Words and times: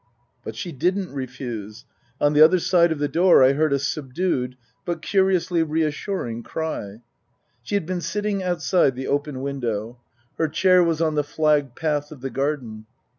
But 0.43 0.55
she 0.55 0.71
didn't 0.71 1.13
refuse. 1.13 1.85
On 2.19 2.33
the 2.33 2.41
other 2.41 2.57
side 2.57 2.91
of 2.91 2.97
the 2.97 3.07
door 3.07 3.43
I 3.43 3.53
heard 3.53 3.71
a 3.71 3.77
subdued, 3.77 4.57
but 4.83 5.03
curiously 5.03 5.61
reassuring 5.61 6.41
cry. 6.41 7.03
She 7.61 7.75
had 7.75 7.85
been 7.85 8.01
sitting 8.01 8.41
outside 8.41 8.95
the 8.95 9.05
open 9.07 9.41
window. 9.41 9.99
Her 10.39 10.47
Book 10.47 10.47
I: 10.47 10.47
My 10.47 10.47
Book 10.47 10.53
69 10.55 10.55
chair 10.73 10.83
was 10.83 11.01
on 11.01 11.13
the 11.13 11.23
flagged 11.23 11.75
path 11.75 12.11
of 12.11 12.21
the 12.21 12.31
garden. 12.31 12.87